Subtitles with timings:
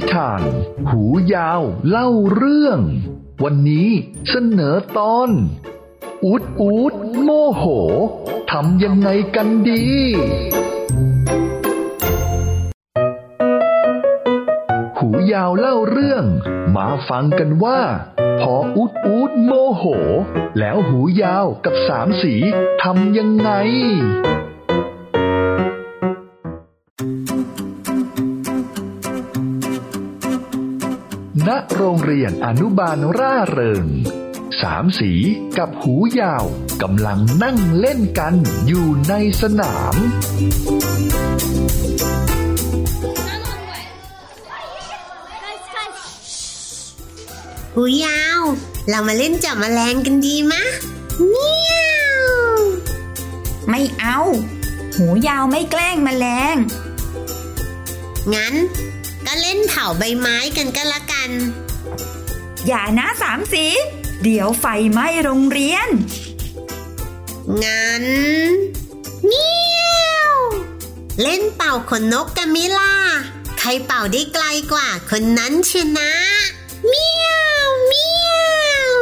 [0.00, 0.42] นิทาน
[0.90, 1.02] หู
[1.34, 2.80] ยาวเล่าเรื่อง
[3.44, 3.88] วันนี้
[4.28, 5.30] เสนอตอน
[6.24, 7.64] อูดอูดโมโห
[8.50, 9.86] ทำยังไงกันดี
[14.98, 16.24] หูยาวเล่าเรื่อง
[16.76, 17.80] มาฟังกันว่า
[18.40, 19.84] พออูดอูดโมโห
[20.58, 22.34] แล้วหูยาวกับสามสี
[22.82, 23.50] ทำยังไง
[31.76, 33.86] โรงเรียนอนุบาลร่าเริง
[34.62, 35.12] สามสี
[35.58, 36.44] กับหูยาว
[36.82, 38.34] กำลังนั่งเล่นกัน
[38.66, 39.94] อยู่ในสนาม
[47.74, 48.40] หูยาว
[48.88, 50.62] เรามาเล่นจับแมลงกันดีมะ
[51.28, 51.74] เมีย
[52.22, 52.60] ว
[53.68, 54.18] ไม่เอา
[54.96, 56.56] หูยาวไม่แกล้งแมลง
[58.34, 58.54] งั้น
[59.26, 61.30] ก็เล่นเผาใบไม้กันก็แล้วกัน
[62.66, 63.66] อย่านะสามสี
[64.22, 65.88] เดี๋ยวไฟไหม้โรงเรียน
[67.64, 68.04] งั้น
[69.26, 69.48] เมี
[70.08, 70.32] ยว
[71.22, 72.94] เล่นเป่าขนนกกันมิล่ะ
[73.58, 76.12] ใครเป่าได้ไกลกว่าคนนั้นชนะ
[76.86, 77.28] เมีย
[77.66, 78.32] วเมีย
[78.92, 78.94] ว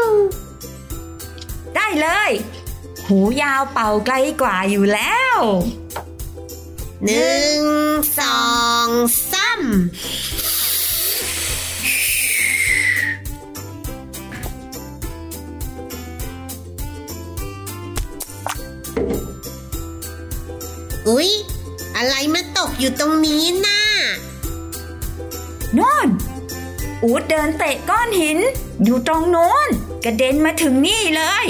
[1.75, 2.31] ได้เลย
[3.07, 5.39] หูยาวเป่าไกลกว่าอยู่แล้ว
[7.05, 7.63] หนึ่ง
[8.19, 8.43] สอ
[8.87, 9.28] งสาม
[9.69, 9.75] อุ๊
[21.27, 21.29] ย
[21.97, 23.81] อะไรมาตกอยู่ตรงนี้น่ะ
[25.75, 26.09] โน่น
[27.03, 28.39] อูดเดินเตะก้อนหิน
[28.85, 29.69] อยู่ตรงโน้น
[30.05, 31.47] กระเด็นมาถึงนี่เลย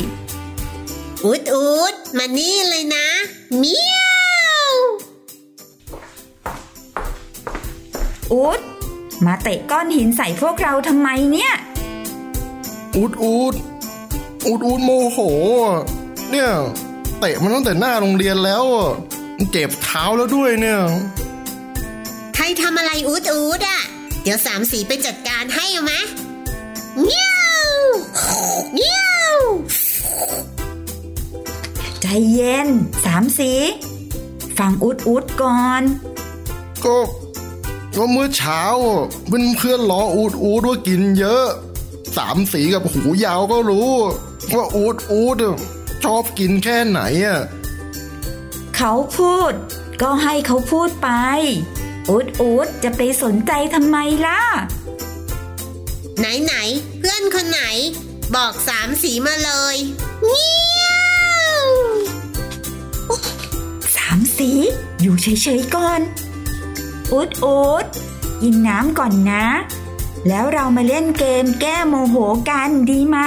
[1.25, 3.07] อุดอุดมานี่เลยนะ
[3.57, 4.08] เมีย
[8.33, 8.61] อูด
[9.25, 11.53] มาเตะก้อนหินใส่พวกเราทำไมเนี่ย
[12.97, 13.55] อูดอูด
[14.47, 15.19] อูดอูดโมโห
[15.65, 15.79] อะ
[16.31, 16.51] เนี่ย
[17.19, 18.91] เตะมันตั้งแต่หน้าโรงเรียนแล้วอะ
[19.37, 20.81] มันเจ็บเท้าแล้วด้วยเนี่ย
[22.35, 23.81] ใครทำอะไรอุดอุดอะ
[24.23, 25.95] เดี๋ยวสามสีไปจัดการให้เอาไหม
[27.01, 27.31] เมีย
[27.71, 27.73] ว
[28.75, 29.03] เมีย
[29.37, 29.39] ว
[32.01, 32.69] ใจเย็น
[33.05, 33.53] สามสี
[34.59, 35.83] ฟังอูดอูดก่อน
[36.85, 36.97] ก็
[37.99, 41.47] ก็เมื่อเช้าอะเพื่อนเพื่อนล้ออูดอูดว่ากินเยอะ
[42.17, 43.93] สามสีกับหูยาวก็รู้
[44.55, 45.57] ว่าอูดอูดอะ
[46.05, 47.41] ชอบกินแค่ไหนอะ
[48.77, 49.53] เขาพูด
[50.03, 51.09] ก็ให้เขาพูดไป
[52.09, 54.43] อูดอูดจะไปสนใจทำไมล่ะ
[56.19, 56.55] ไหนไหน
[56.99, 57.63] เพื่อนคนไหน
[58.35, 59.77] บอกสามสีมาเลย
[60.27, 60.49] เมี
[60.83, 61.67] ยว
[63.97, 64.51] สามสี
[65.03, 66.01] อยู่เฉยๆก่อน
[67.13, 67.85] อูดอูด
[68.43, 69.45] กินน้ำก่อนนะ
[70.29, 72.17] แล้วเรามาเล่นเกมแก้โมโห
[72.51, 73.19] กันดีไหม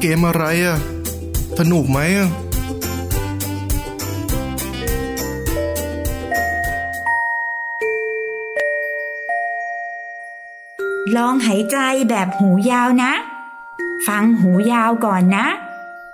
[0.00, 0.78] เกมอะไรอะ
[1.58, 2.30] สนุกไหมอะ
[11.16, 11.78] ลองหายใจ
[12.10, 13.12] แบบหูยาวนะ
[14.06, 15.46] ฟังหูยาวก่อนนะ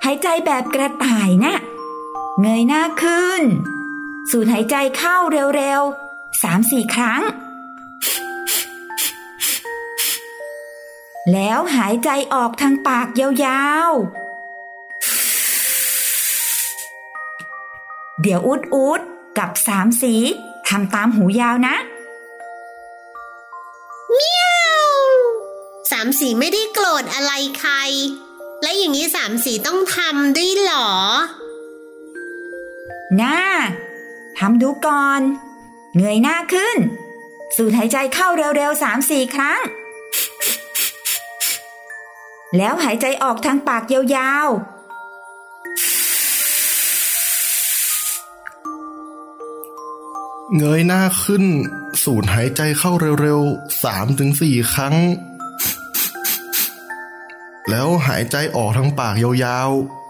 [0.05, 1.55] หายใจแบบกระต่ายนะ
[2.41, 3.43] เงยหน้าขึ้น
[4.31, 5.17] สูดหายใจเข้า
[5.57, 7.23] เร็วๆสามสี่ครั้ง
[11.33, 14.27] แล้วหายใจออกทางปากยาวๆ
[18.23, 19.01] เดี๋ยวอุดอุด
[19.39, 20.15] กับสามสี
[20.69, 21.77] ทำตามหูยาวนะ
[24.13, 24.47] เมีย
[24.89, 24.89] ว
[25.91, 27.73] สามสีไม่ได้โกรธอะไรใคร
[28.63, 30.91] และอย่างนี้สามสีต้องทำด้วยเหรอ
[33.17, 33.39] หน้า
[34.39, 35.21] ทำดูก่อน
[35.97, 36.77] เงยหน้าขึ้น
[37.57, 39.61] สูดหายใจเข้าเร็วๆสามสี่ครั้ง
[42.57, 44.77] แล้วหายใจออกทางปากยาวๆ
[50.57, 51.45] เงยหน้าขึ้น
[52.03, 54.97] สูดหายใจเข้าเร็วๆสามถึงสี่ครั้ง
[57.71, 60.06] แล้วหายใจออกทางปากยาวๆ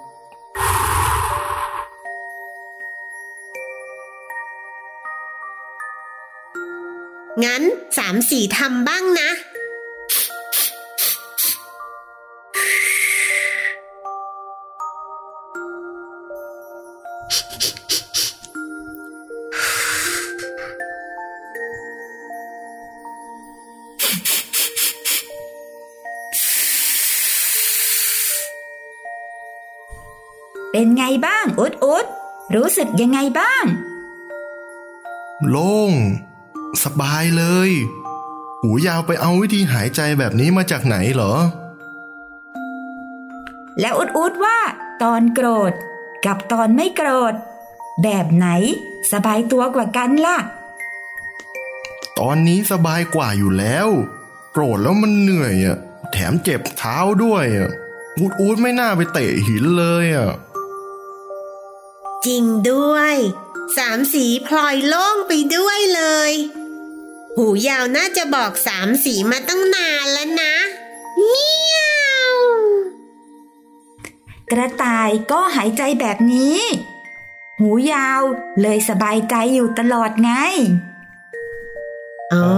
[7.44, 7.62] งั้น
[7.98, 9.30] สามสี่ทำบ้างนะ
[30.70, 32.06] เป็นไงบ้างอุดอุด
[32.54, 33.64] รู้สึกยังไงบ้าง
[35.48, 35.92] โล่ง
[36.84, 37.70] สบายเลย
[38.62, 41.34] หูยาวไปเอาวิธีหายใจแบบนี้มาจากไหนเหรอ
[43.80, 44.58] แล้วอุดอุดว่า
[45.02, 45.72] ตอนโกรธ
[46.26, 47.34] กับตอนไม่โกรธ
[48.02, 48.48] แบบไหน
[49.12, 50.38] สบายตัวกว่ากันล่ะ
[52.18, 53.88] ตอนนี้สบายกว่าอยู่แล้ว
[54.52, 55.76] โกรธแล้วมันเหนื่อยอะ
[56.12, 57.70] แถมเจ็บเท้าด้วยอะ
[58.18, 60.30] อูดอูดไม่น่าไปเตะหินเลยอะ
[62.26, 63.14] จริงด้วย
[63.76, 66.32] สามสีพลอยโล่งไปด้วยเลย
[67.38, 70.54] หูยาวน่าจะบอกสามสีมาตั้งนานแล้วนะ
[71.16, 72.36] เมียว
[74.50, 76.58] กระต่ายก็หายใจแบบนี้
[77.58, 78.22] หูยาว
[78.60, 80.32] เลยสบายใจอยู่ตลอดไง
[82.34, 82.50] อ๋อ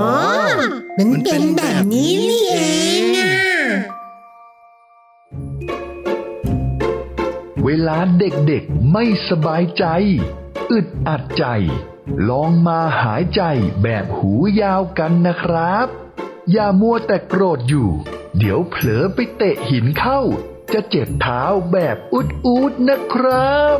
[0.96, 2.56] มันมันเป็เป็นนแบแบบบนี้นี้นี่เอ
[3.00, 3.34] งอะ
[7.64, 9.84] เวลาเด็กๆไม่สบายใจ
[10.70, 11.44] อึดอัดใจ
[12.28, 13.42] ลองมาหายใจ
[13.82, 15.86] แบบหูยาวกันนะครับ
[16.52, 17.90] อย่ามัวแต่โกรธอยู่
[18.38, 20.20] เดี๋ยวเผลอไปเตะหินเข้า
[20.72, 23.78] จะเจ็บเท้าแบบอุดๆนะครับ